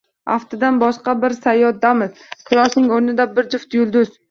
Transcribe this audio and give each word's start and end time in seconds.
—Aftidan, 0.35 0.79
boshqa 0.83 1.13
bir 1.25 1.35
sayyoradamiz, 1.41 2.25
Quyoshning 2.49 2.91
o‘rnida— 2.99 3.31
bir 3.39 3.55
juft 3.57 3.81
yulduz. 3.83 4.13